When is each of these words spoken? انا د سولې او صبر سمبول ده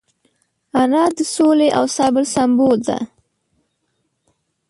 انا 0.81 1.03
د 1.15 1.19
سولې 1.35 1.69
او 1.77 1.85
صبر 1.97 2.23
سمبول 2.33 2.77
ده 2.87 2.97